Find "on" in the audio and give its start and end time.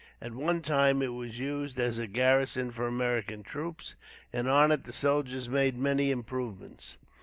4.49-4.71